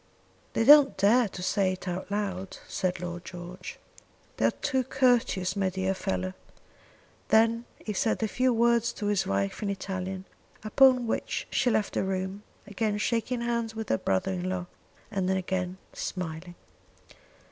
[0.53, 3.77] "They don't dare to say it out loud," said Lord George.
[4.37, 6.33] "They are too courteous, my dear fellow."
[7.27, 10.25] Then he said a few words to his wife in Italian,
[10.63, 14.65] upon which she left the room, again shaking hands with her brother in law,
[15.11, 16.55] and again smiling.